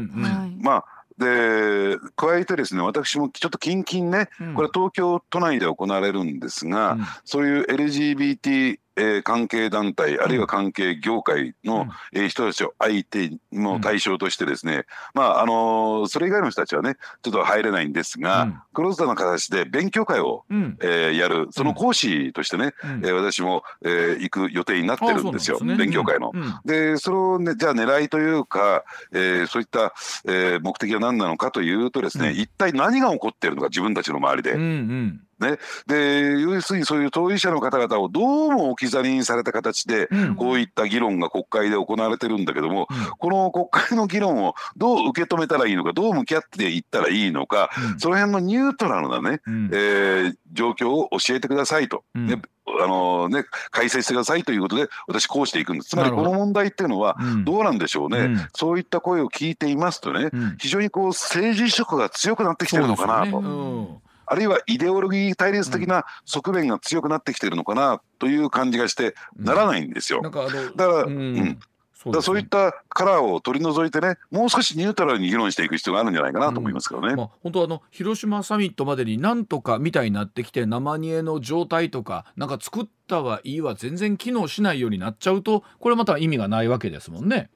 [0.60, 0.86] まあ
[1.18, 26.32] で加えてですね私もちょっと近々ね、これ東京都内で行われるんですが、そういう LGBT えー、関係団体あるいは関係業界の、えー、人たちを相手の対象としてですね、まああのー、それ以外の人たちはねちょっと入れないんですが、うん、クローズドな形で勉強会を、うん、えー、やるその講師としてね、うん、えー、私も、えー、行く予定になってるんですよ、ね、勉強会の。
[26.66, 28.84] でそれを、ね、じゃあ狙いというか、
[29.14, 29.94] えー、そういった、
[30.26, 34.54] えー、目的は何なのかというとですね、一体何が起こっているのか自分たちの周りで。
[34.54, 52.04] うんうんね、で要するにそういう当事者の方々をどうも置き去りにされた形で、こういった議論が国会で行われてるんだけども、うん、この国会の議論をどう受け止めたらいいのかどう向き合っていったらいいのか、うん、その辺のニュートラルなね、うん、えー、状況を教えてくださいと。
[52.16, 52.42] ね
[52.80, 55.90] あのね、解説してくださいということで私こうしていくんです。
[55.90, 64.02] つまりこの問題っていうのはどうなんでしょうね、うん、そういった声を聞いていますとね、うん、非常にこう政治色が強くなってきてるのかなと。
[64.28, 70.22] あるいはイデオロギー対立的な側面が強くなってきてるのかなという感じがしてならないんですよ。
[70.22, 71.60] だから、うん
[71.98, 77.10] そう、ね、そういったカラーを取り除いてねもう少しニュートラルに議論していく必要があるんじゃないかなと思いますけどね。
[77.10, 87.50] うんまあ、本当あの広島サミットまでになんとかみたいになってきて生煮えの状態とかなんか作ったはいいわ全然機能しないようになっちゃうとこれまた意味がないわけですもんね。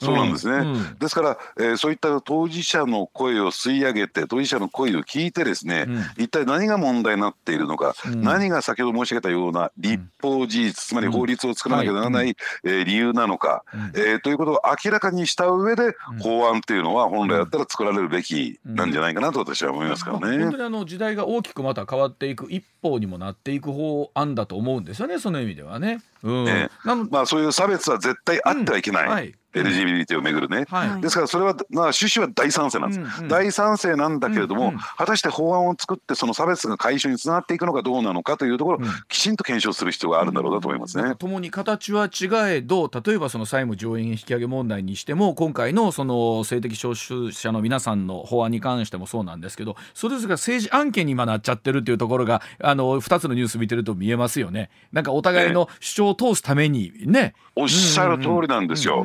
[0.00, 20.42] そうなんですね、うん、ですから、えー、そういった当事者の声を吸い上げて当事者の声を聞いてですね、うん、一体何が問題になっているのか、うん、何が先ほど申し上げたような立法事実、つまり法律を作らなきゃならない、はい、えー、理由なのか、えー、ということを明らかにした上で、法案っていうのは本来だったら作られるべきなんじゃないかなと私は思いますからね。
[20.44, 26.00] 本当にあの時代が大きくまた変わっていく一方にもなっていく法案だと思うんですよねその意味ではね。
[26.22, 26.48] うん。
[26.48, 29.08] えー、まあそういう差別は絶対あってはいけない。
[29.08, 41.14] はい LGBT をめぐるね、はい、ですからそれは、まあ、趣旨は大賛成なんです、うんうん、大賛成なんだけれども、うんうん、果たして法案を作ってその差別が解消につながっていくのかどうなのかというところ、うん、きちんと検証する必要があるんだろうなと思いますね。
[41.16, 54.70] ともに形は違えど例えばその債務上限引き上げ問題にしても今回のその性的少数者の皆さんの法案に関してもそうなんですけどそれぞれが政治案件に今なっちゃってるっていうところがあの2つのニュース見てると見えますよね。
[54.92, 57.34] なんかお互いの主張を通すためにね。
[57.56, 59.04] おっしゃる通りなんですよ。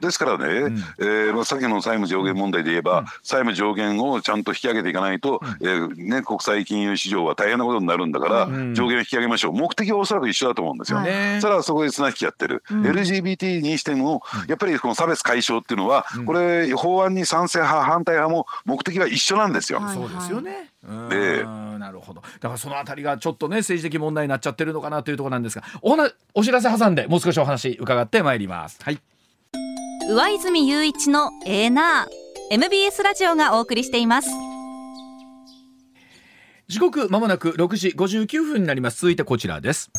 [0.00, 9.52] ですからね、うん、えー、まあ、さっきの債務上限問題で言えば、うん、債務上限をちゃんと引き上げていかないと、うん、えー、ね、国際金融市場は大変なことになるんだから、上限を引き上げましょう。
[9.52, 11.00] 目的はおそらく一緒だと思うんですよ。
[11.40, 19.80] それはそこで綱引きやってる、LGBT にしてもやっぱりこの差別解消っていうのは、これ法案に賛成派反対派も目的は一緒なんですよ。
[19.92, 20.70] そうですよね。
[21.08, 21.44] で
[21.78, 22.20] なるほど。
[22.20, 28.78] だからそのあたりがちょっとね政治的問題になっちゃってるのかなというところなんですがおなお知らせ挟んでもう少しお話伺ってまいります。
[28.82, 29.00] はい
[30.12, 32.54] 上泉雄一のエーナー。
[32.54, 34.28] MBS ラジオがお送りしています。
[36.66, 39.02] 時刻まもなく6時59分になります。
[39.02, 39.92] 続いてこちらです。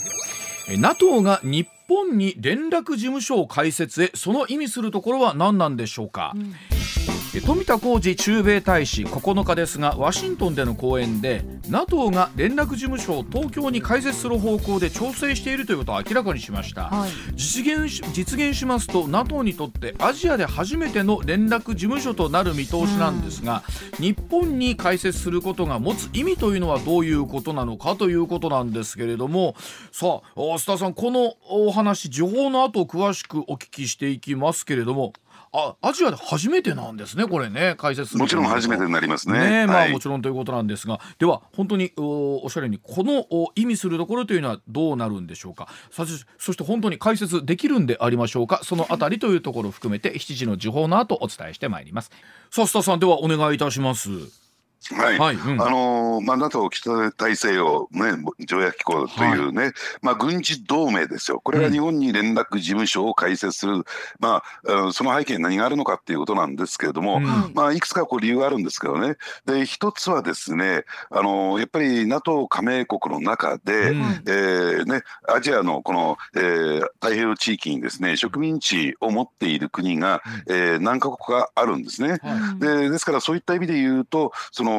[0.77, 4.11] NATO が日本に連絡事務所を開設へ。
[4.13, 23.63] その意味するところは何なんでしょうか、うん富田浩二駐米大使9日ですがワシントンでの講演で NATO が連絡事務所を東京に開設する方向で調整しているということを明らかにしました、はい、実現実現しますと NATO にとってアジアで初めての連絡事務所となる見通しなんですが、
[23.97, 29.55] うん、日本に開設することが持つ意味というのはどういうことなのかということなんですけれども
[29.93, 35.13] さあ須田さんこのお話情報の後詳しくお聞きしていきますけれども
[35.53, 39.39] あアジアで初めてなんですねこれね解説するもちろん初めてになりますね。
[39.39, 39.91] ねまあ、はい。
[39.91, 41.01] もちろんということなんですが。
[41.19, 45.67] では本当におおっしゃるようにこのお意味するところというのはどうなるんでしょうか。
[45.91, 48.61] そして本当に解説できるんでありましょうか。
[48.63, 52.11] そのあたりというところを含めて7時の時報の後お伝えしてまいります。
[52.49, 54.09] さあスタさんではお願いいたします
[54.95, 55.61] はい、はいうん。
[55.61, 58.13] あのーまあ、NATO 北大西洋、ね、
[58.45, 63.83] 条約機構というね、まあ、軍事同盟ですよ、これが日本に連絡事務所を開設する、
[64.19, 67.51] まあ、うんその背景に何があるのかっていうことなんですけれども、うん。
[67.53, 69.15] まあ、いくつかこう理由があるんですけどね、
[69.45, 74.01] で一つはですね、あのーやっぱり NATO 加盟国の中で、うん。
[74.01, 82.17] えーね、アジアのこの、えー太平洋地域にですね植民地を持っている国が、えー何カ国かあるんですね。
[82.21, 82.59] はい。
[82.59, 84.70] でですからそういった意味で言うとその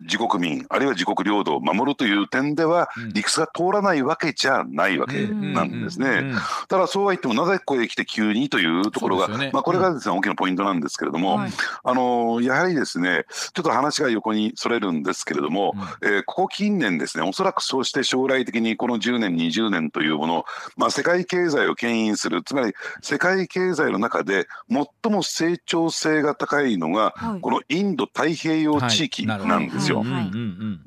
[0.00, 3.12] 自国民あるいは自国領土を守るという点ではうん。
[3.12, 6.08] 理屈が通らないわけじゃないわけなんですね。
[6.08, 9.50] うんただそうは言ってもなぜここへ来て急にというところが、ね。
[9.52, 11.50] まあ、これがですね、大きなポイントなんですけれども、はい。
[11.84, 20.44] あのやはりですねちょっと話が横にそれるんですけれども、えーここ近年ですねおそらくそうして将来的にこの10年20年というもの、
[20.76, 27.40] まあ、世界経済を牽引するつまり世界経済の中で最も成長性が高いのが、はい。
[27.40, 30.04] このインド太平洋地域はいなんですよ。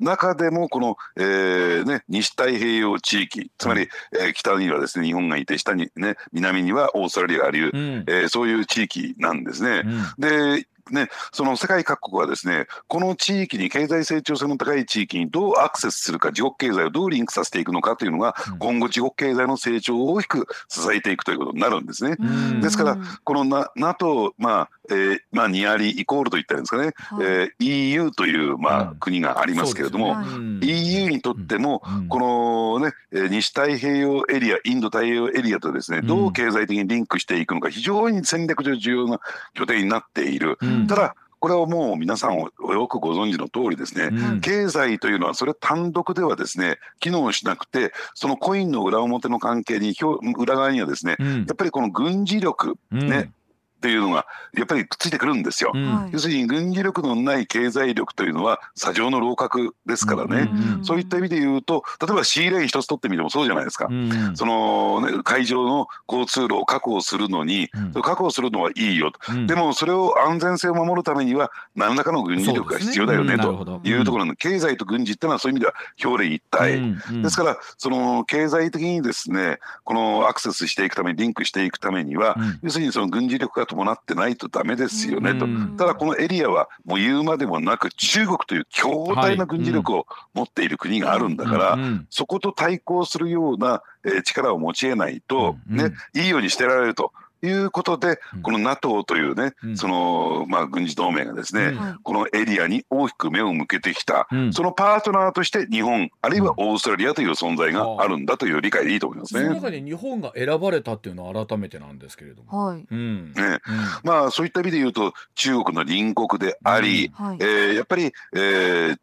[0.00, 8.04] 中でもこの、えーね、西太平洋地域つまり、えー北にはですね日本がいて下にね南にはオーストラリアがある、うん。
[8.08, 9.82] えーそういう地域なんですね。
[9.84, 10.56] うん。
[10.58, 18.58] でね、その世界各国はですねこの地域に経済成長性の高い地域にどうアクセスするか自国経済をどうリンクさせていくのかというのが、うん。
[18.58, 22.16] 今後自国経済の成長を大きく支えていくということになるんですね。
[22.18, 22.60] うん。
[22.60, 27.26] ですからこのな NATO、まあえーまあ、ニアリイコールといったらいいんですかね、はい。
[27.26, 30.28] えー EU という、まあうん国がありますけれども、ね。
[30.28, 30.60] うん。
[30.62, 32.08] EU にとっても、うん。
[32.08, 36.06] このね、えー西太平洋エリア、インド太平洋エリアとですね、うん。
[36.06, 39.20] どう経済的にリンクしていくのか、非常に戦略上重要な
[39.54, 40.58] 拠点になっている。
[40.60, 40.86] うん。
[40.86, 44.40] ただ、これはもう皆さんおよくご存知の通りですね、うん。
[44.40, 51.36] 経済というのはそれ単独ではですね機能しなくてそのコインの裏表の関係に表裏側にはですねうん。
[51.46, 53.08] やっぱりこの軍事力うん。
[53.08, 53.30] ね
[53.76, 55.72] っていうのがやっぱりくっついてくるんですよ。
[55.74, 55.84] うん。
[55.84, 56.10] はい。
[56.12, 63.86] 要するに軍事力のない経済力というのは砂上の楼閣ですからね、うんそういった意味で言うと例えばシーレーン一つ取ってみてもそうじゃないですか。
[63.90, 67.68] うんその、ね、海上の交通路を確保するのに、
[68.02, 69.46] 確保するのはいいよと、うん。
[69.46, 76.76] でもそれを安全性を守るためには何らかの軍事力が必要だよねというところなので、経済と軍事っていうのはそういう意味では表裏一体。
[76.76, 77.22] うんうん。
[77.22, 82.58] ですからその経済的にですねこのアクセスしていくためにリンクしていくためには、うん。
[82.62, 85.76] 要するにその軍事力が伴ってないとダメですよねと、うん。
[85.76, 91.78] ただこのエリアはもう言うまでもなく中国という強大な軍事力を持っている国があるんだから、
[92.10, 95.76] そこと対抗するような、えー力を持ち得ないと、うん。
[95.76, 97.12] ねいいようにしてられると
[97.46, 98.42] いうことで、うん。
[98.42, 99.76] この NATO というね、うん。
[99.76, 104.52] そのまあ、軍事同盟がですね、このエリアに大きく目を向けてきた、うん。
[104.52, 109.40] そのパートナーとして日本あるいはオーストラリアという存在があるんだという理解でいいと思いますね。
[109.40, 112.66] その中で日本が選ばれたっていうのは改めてなんですけれども。
[112.66, 112.86] はい。
[112.90, 113.32] うん。
[113.32, 113.42] ね。
[113.42, 113.58] うん。
[114.04, 117.38] まあそういった意味で言うと中国の隣国であり、はい。
[117.40, 118.98] えーやっぱり、えー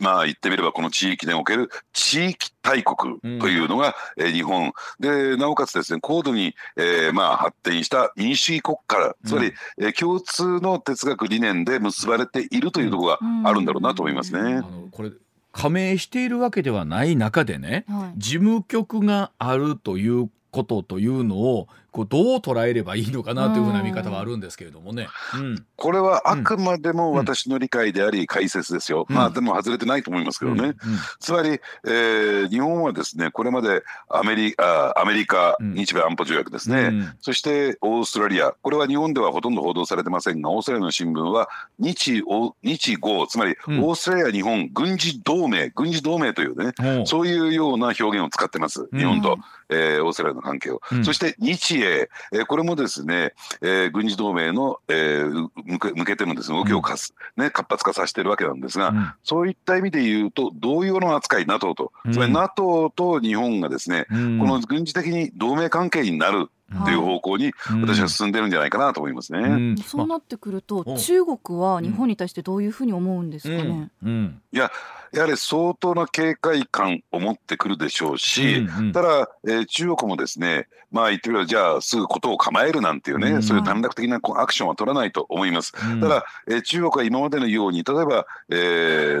[0.00, 4.72] まあ言ってみればこの地域における地域大国というのが、えー日本。
[5.00, 14.40] でなおかつですね高度に、えーまあ発展した民主主義国家つまり、えー共通の哲学理念で結ばれているというところがあるんだろうなと思いますね。
[14.40, 15.10] あのこれ
[15.52, 18.18] 加盟しているわけではない中でねはい。
[18.18, 25.08] 事務局があるということというのをこうどう捉えればいいのかなというふうな見方はあるんですけれどもね。
[25.34, 25.66] うん。
[25.76, 29.06] これはあくまでも私の理解であり解説ですよ。
[29.08, 29.16] うん。
[29.16, 30.68] まあでも外れてないと思いますけどね。
[30.68, 30.74] うん。
[31.20, 35.72] つまり、えー日本はですねこれまでアメリあアメリカ、うん。
[35.72, 37.12] 日米安保条約ですね、うん。
[37.22, 38.52] そしてオーストラリア。
[38.52, 43.82] これは日本ではほとんど報道されてませんがオーストラリアの新聞は日欧日豪つまりうん。
[43.82, 46.74] オーストラリア日本軍事同盟軍事同盟というね
[47.06, 48.86] そういうような表現を使ってます。
[48.92, 48.98] うん。
[48.98, 49.38] 日本と、
[49.70, 51.04] えーオーストラリアの関係を、うん。
[51.04, 51.85] そして日英、
[52.32, 59.12] えーこれもですね、えー軍事同盟の、えー向け向けてのですね動きをかす、ね、活発化させてるわけなんですが、うん。
[59.22, 62.12] そういった意味で言うと、同様の扱い、NATO と、うん。
[62.12, 64.38] つまり NATO と日本がですね、うん。
[64.38, 66.48] この軍事的に同盟関係になる
[66.84, 69.38] という方向に、私は進んでるんじゃないかなと思いますね。
[69.40, 69.76] うん。
[69.78, 70.92] そうなってくると、う。
[70.94, 73.90] ん中国は日本に対してどういうふうに思うんですかね？
[74.02, 74.40] うん
[75.12, 78.92] やはり相当な警戒感を持ってくるでしょうし、うんうん。
[78.92, 83.42] ただ、えー中国もですね、まあ言ってみれば、じゃあすぐことを構えるなんていうね、うん。
[83.42, 85.72] そういう短絡的なこうアクションは取らないと思います。
[85.92, 86.00] うん。
[86.00, 88.54] ただ、えー中国は今までのように、例えば、え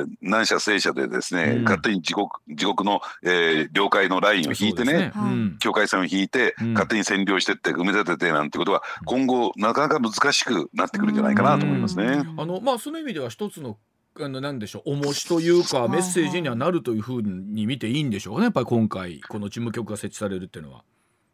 [0.04, 1.64] ー南社、西社でですね、うん。
[1.64, 5.56] 勝手に自国自国の、えー領海のラインを引いてね、ですうん。
[5.58, 6.72] 境界線を引いて、うん。
[6.74, 12.22] 勝手に占領してって、埋め立ててなんてことは、今後、なかなか難しくなってくるんじゃないかなと思いますね。
[12.36, 13.76] あのまあその意味では一つの
[14.20, 20.84] あのなんでしょう重しというかメッセージにはなるというふうに見ていいんでしょうねやっぱり今回この事務局が設置されるっていうのは。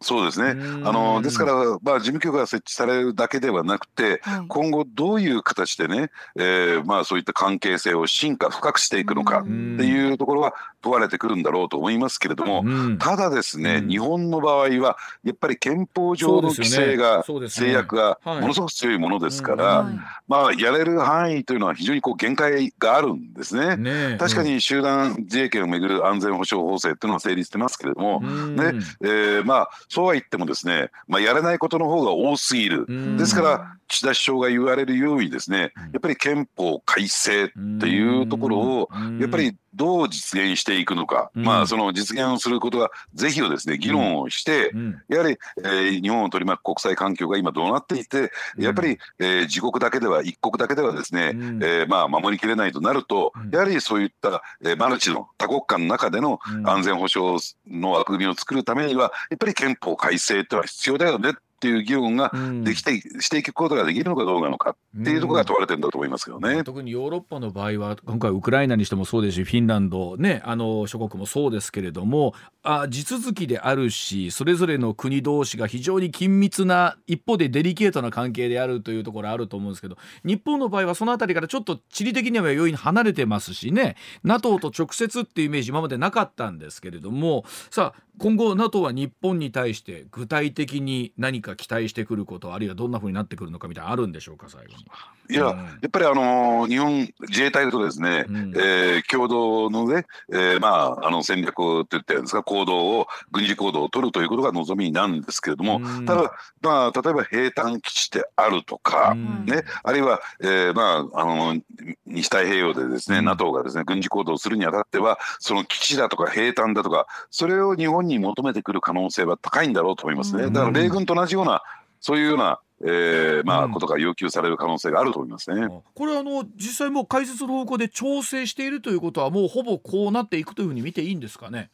[0.03, 0.51] そうですね。
[0.51, 0.89] うん。
[0.89, 4.47] あのですから、まあ、事務局が設置されるだけではなくて、はい。
[4.49, 12.99] 今後どういう形でね、えーまあ、そういった関係性を進化深くしていくのかってんいうところは問われてくるんだろうと思いますけれども、うん。
[12.99, 13.89] ただですね、うん。
[13.89, 17.73] 日本の場合はやっぱり憲法上の規制が、そうですよね。
[17.73, 18.41] 制約がはい。
[18.41, 20.01] ものすごく強いものですから、うん。
[20.29, 23.77] まあ、やれる範囲というのは非常にこう限界があるんですね。
[23.77, 24.17] ねえ。
[24.19, 28.57] 確かに集団自衛権をめぐる安全保障法制っていうのは成立してますけれども、うん。
[28.57, 28.73] ね
[29.03, 32.87] えーまあ、そうは言ってもですね、まあ、やれないことの方が多すぎる。
[32.89, 33.19] うん。
[33.19, 39.19] ですから、岸田首相が言われるようにですね、やっぱり憲法改正っていうところを、うん。
[39.19, 41.45] やっぱりどう実現していくのか、うん。
[41.45, 45.03] まあ、その実現をすることが是非をですね、議論をして、うん。
[45.09, 48.65] やはり、えー日本を取り巻く国際環境が今どうなっていて、うん。
[48.65, 51.63] やっぱり、えー自国だけでは、一国だけではですね、うん。
[51.63, 53.51] えーまあ、守りきれないとなると、うん。
[53.51, 56.69] やはりそういった、えーマルチの多国間の中でのうん。
[56.69, 61.33] 安全保障の枠組みを作るためには、やっぱり憲法改正ってのは必要だよね
[61.63, 62.65] っていう議論がうん。
[62.65, 66.65] できて、していくことができるのかどうなのかっていうところが問われてるんだと思いますけどね。
[66.65, 94.87] 特にヨーロッパの場合は今回ウクライナにしてもそうですしフィンランド、ね、あの諸国もそうですけれどもあ地続きであるしそれぞれの国同士が非常に緊密な一方でデリケートな関係であるというところあると思うんですけど日本の場合はその辺りからちょっと地理的には容易に離れてますしね NATO と直接っていうイメージ今までなかったんですけれどもさあ今後 NATO は日本に対して具体的に何か期待してくることあるいはどんなふうになってくるのかみたいなのあるんでしょうか最後に。
[95.31, 95.59] いや、うん。
[95.59, 98.53] やっぱりあのー日本自衛隊とですね、うん。
[98.57, 106.07] えー共同のね、えーまあ、あの戦略と言ってるんですか、行動を、軍事行動を取るということが望みなんですけれども、うん。
[106.07, 106.33] ただ、
[106.63, 109.45] まあ、例えば兵隊基地であるとか、うん。
[109.45, 111.61] ね、あるいは、えーまあ、あの
[112.07, 113.25] 西太平洋でですね、うん。
[113.27, 120.45] NATO がですね軍事行動をするにあたっては、その基地だとか兵隊だとか、それを日本に求めてくる可能性は高いんだろうと思いますね。
[120.45, 120.53] うん。
[120.53, 121.63] だから米軍と同じような、
[122.01, 123.73] そういうような、えーまあ、うん。
[123.73, 125.69] ことが要求される可能性があると思いますね。
[125.95, 131.71] これはあの実際もう解説の方向で調整しているということはもうほぼこうなっていくというふうに見ていいんですかね？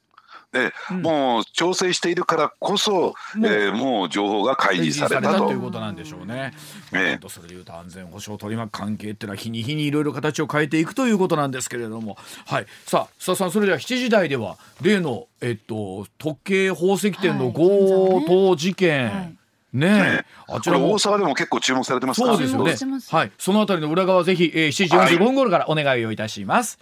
[0.53, 1.03] で、うん。
[1.03, 5.47] もう調整しているからこそ、もうえーもう情報が開示されたと。
[5.47, 5.61] という。
[5.61, 6.53] ことなんでしょうね。
[6.93, 7.11] まあええ。
[7.13, 12.67] 本当それでいうと安全保障取り巻く関係っていうのは日に日にいろいろ形を変えていくということなんですけれども、はい。
[12.85, 19.38] さあ須田さんそれでは7時台では例のえっと時計宝石店の強盗事件、はい
[19.79, 22.29] ねえあちらも阪でも結構注目されてますか？
[22.29, 23.01] らそうですよね。
[23.11, 23.33] はい。
[23.39, 26.79] そのあたりの裏側ぜひ、えー、7時45分頃からお願いをいたします。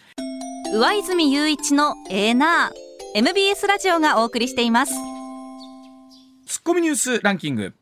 [0.73, 4.93] 上泉雄一のエーナー MBS ラジオがお送りしています
[6.47, 7.73] ツッコミニュースランキング。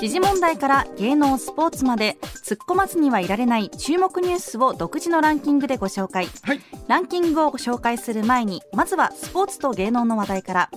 [0.00, 2.16] 時事問題から芸能スポーツまで
[2.48, 6.60] 突っ込まずにはいられない注目ニュースを独自のランキングでご紹介はい。
[6.88, 10.70] ランキングをご紹介する前にまずはスポーツと芸能の話題から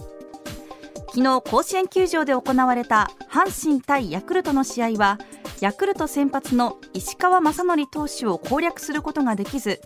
[1.14, 5.20] 昨日甲子園球場で行われた阪神対ヤクルトの試合は
[5.61, 9.80] ヤクルト先発の石川雅規投手を攻略することができず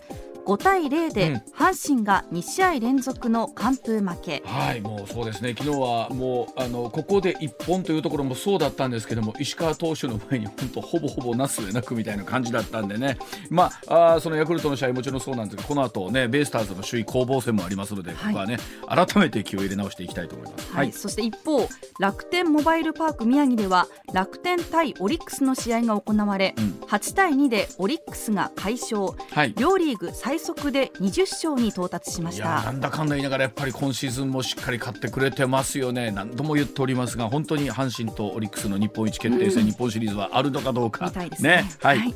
[0.46, 5.54] 5対0うんで阪神が2試合連続の完封負け、はい、もうそうですね。
[5.56, 13.18] 昨日はもうあのここで一本というところもそうだったんですけども、石川投手の前に本当ほぼほぼなすなくみたいな感じだったんでね。
[13.50, 18.56] まああーそのヤクルトの試合もちろんそうなんですが、この後ねベイスターズの首位攻防戦もありますので、ここはね
[18.88, 20.72] 改めて気を入れ直していきたいと思います。
[20.72, 26.78] はい、そして一方楽天モバイルパーク宮城では楽天対オリックスの試合が行われ、うん。
[26.86, 29.08] 8対2でオリックスが快勝。
[29.30, 29.54] はい。
[29.56, 36.10] 両リーグ最速で20勝に到達しましいやーなたんだかんだ言いながらやっぱり今シーズンもしっかり勝ってくれてますよね。
[36.10, 41.10] 何度も言っておりますが本当に阪神とオリックスの日本一決定戦、日本シリーズはあるのかどうか。
[41.10, 42.14] はい、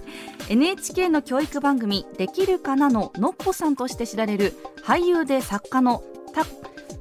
[0.48, 6.02] NHK の教育番組「できるかな」ののっぽさんとして知られる俳優で作家の
[6.34, 6.44] た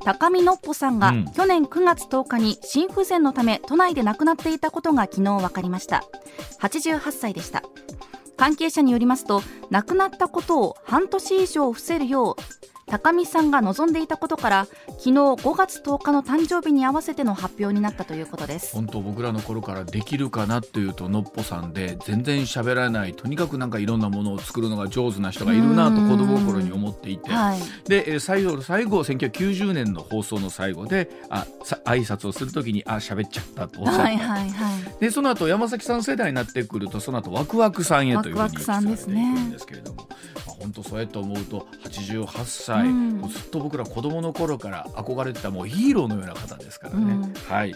[0.04, 1.26] 高見のっぽさんが、うん。
[1.32, 6.04] 去年9月10日に心不全のため都内で亡くなっていたことが昨日分かりました。
[6.60, 7.64] 88歳でした。
[8.38, 18.76] 関係者によりますと亡くなったことを半年以上伏せるよう高見さんが望んでいたことから昨日5月10日の誕生日に合わせての発表になったということです。
[18.76, 40.10] 本当僕らの頃からできるかなっていうとのっぽさんで全然喋らないとにかくなんかいろんなものを作るのが上手な人がいるなと子供心に思っていて、はい、で最後最後1990年の放送の最後であさ挨拶をするときにあ喋っちゃったとおっしゃった、はいはいはい、でその後山崎さん世代になってくるとその後ワクワクさんへというふうに言われていくんですけれども。
[40.62, 42.91] 本当そうやって思うと88歳、う
[43.25, 47.75] ん、ずっと僕ら子供の頃から憧れてたもうヒーローのような方ですからね、うん、はい。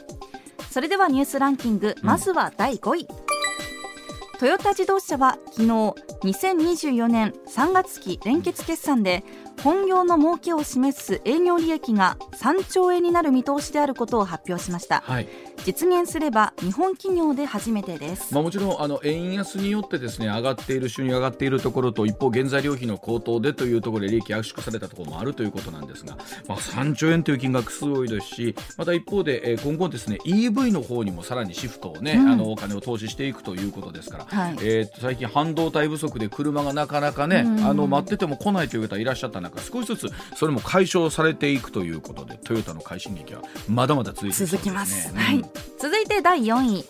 [0.72, 9.24] それではニュースランキングまずは第5位、うん、トヨタ自動車は昨日2024年3月期連結決算で
[9.64, 15.30] 本業の儲けを示す営業利益が3兆円になる見通しであることを発表しました、はい、
[15.66, 45.44] 実現すれば日本企業で初めてです、まあ、もちろんあの円安によってですね上がっている収入上がっているところと一方原材料費の高騰でというところで利益圧縮されたところもあるということなんですが、まあ、3兆円という金額すごいですしまた一方で、えー、今後ですね EV の方にもさらにシフトをね、うん、あのお金を投資していくということですから、はい、えー、最近半導体不足で車がなかなかね、うん、あの待ってても来ないという方いらっしゃった中少しずつそれも解消されていくということでトヨタの快進撃はまだまだ続いて、ね、続きます、はい、
[45.80, 46.86] 続いて第4位。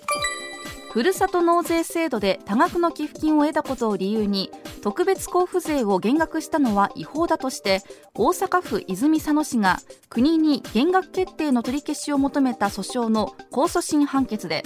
[0.95, 4.49] ふるさと納税制度で多額の寄付金を得たことを理由に
[4.82, 7.82] 特別交付税を減額したのは違法だとして
[8.13, 14.63] 大阪府泉佐野市が国に減額決定の取り消しを求めた訴訟の控訴審判決で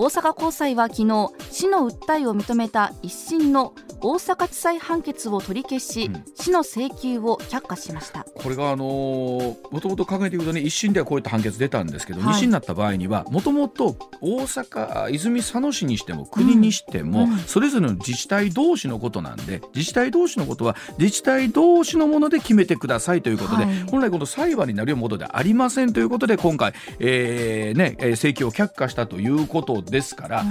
[0.00, 8.24] 大阪高裁は昨日市の訴えを認めた一審の大阪地裁判決を取り消し、うん、市の請求を却下しました。
[8.24, 17.32] これがあのもともと考えていくとね一審ではこういった判決出たんですけど、はい、二審になった場合にはもともと大阪泉佐野市にしても国にしても、うん。
[17.32, 30.44] うん、それぞれの自治体同士のことなんで自治体同士のことは自治体同士のもので決めてくださいということで、はい、本来この裁判になるようなことではありませんということで今回、えーね、請求を却下したということですから、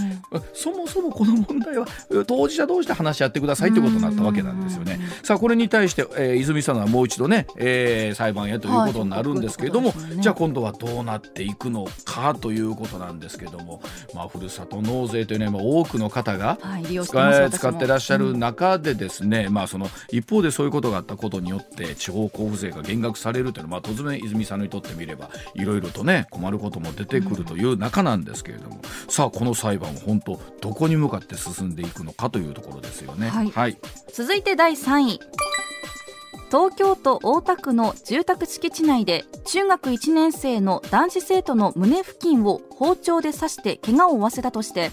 [0.54, 1.86] そもそもこの問題は
[2.26, 5.00] 当事者同士で話し合ってくださいということになったわけなんですよね。
[5.24, 13.82] さあこれに対して、えー、泉さんはもう一度ね、えー、裁判へということになるんですけれども、はいね、じゃあ今度はどうなっていくのかということなんですけれども、
[14.14, 28.82] まあ、ふるさと納税というのは多くの方が使,、はい、使ってらっしゃる中でですね、うん、まあ、その一方でそういうことがあったことによって地方交付税が減額されるというのは、まあ、当然泉さんにとってみればいろいろとね困ることも出てくるという中なんですけれども、うん、
[29.20, 33.28] さあこの裁判は本当どこに向かって進んでいくのかというところですよね。
[33.28, 33.78] はい、はい、
[34.14, 35.20] 続いて第3位。
[36.50, 44.90] 東京都大田区の住宅敷地内で中学1年生の男子生徒の胸付近を包丁で刺して怪我を負わせたとして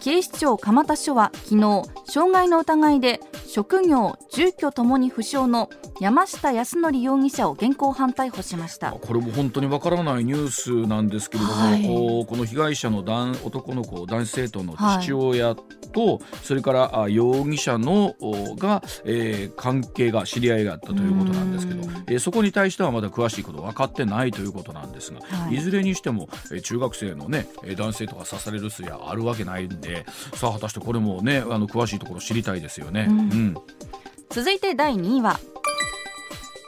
[0.00, 5.68] 警視庁蒲田署は昨日傷害の疑いで職業住居ともに不詳の
[6.00, 8.92] 山下康則容疑者を現行犯逮捕しました。
[8.92, 13.00] これも本当にわからないニュースなんですけれども、はい、この被害者の
[13.44, 15.54] 男の子男子生徒の父親
[15.92, 18.14] と、はい、それから容疑者の
[18.56, 27.46] が、えー、関係が知り合いがあったということなんですけど、えー、そこに対してはまだ詳しいこと分かってないということなんですが、はい、いずれにしても、えー、中学生のね
[27.76, 29.89] 男性とか刺される筋はあるわけないんで
[30.34, 33.06] さあ果たしてこれもねあの詳しいところ知りたいですよね。
[33.08, 33.56] うん、うん。
[34.30, 35.40] 続いて第2位は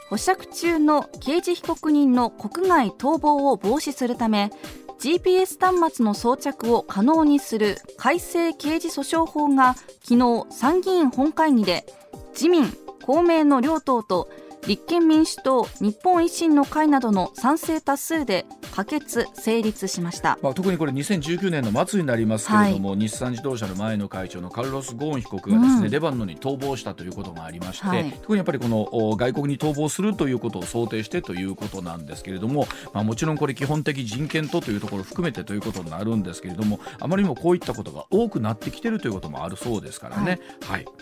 [0.09, 4.51] 保釈中の刑事被告人の国外逃亡を防止するため
[4.99, 11.85] GPS 端末の装着を可能にする改正刑事訴訟法が昨日参議院本会議で
[12.33, 12.71] 自民
[13.03, 14.29] 公明の両党と
[14.67, 40.39] 立憲民主党、日本維新の会などの賛成多数で可決・成立しました、まあ、特にこれ2019年の末になりますけれども、はい、日産自動車の前の会長のカルロス・ゴーン被告がですね、うん、レバノンに逃亡したということがありまして、はい、特にやっぱりこの外国に逃亡するということを想定してということなんですけれども、まあ、もちろんこれ基本的人権とというところを含めてということになるんですけれどもあまりにもこういったことが多くなってきているということもあるそうですからね。
[40.61, 40.93] はい、はい、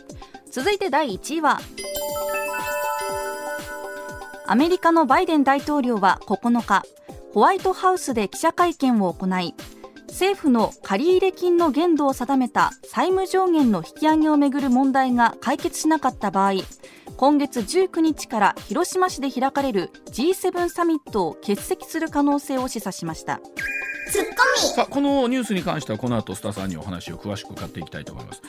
[0.50, 1.60] 続いて第1位は
[4.52, 6.84] アメリカのバイデン大統領は9日
[7.34, 9.56] ホワイトハウスで記者会見を行い
[10.10, 16.56] 政府の借入金の限度を定めた債務上限の引き上げをめぐる問題が解決しなかった場合
[17.16, 23.40] 今月19日から広島市で開かれる G7 サミットを欠席する可能性を示唆しました。
[24.76, 28.42] さあこのニュースに関してはこの後スタさんにお話を詳しく伺っていきたいと思います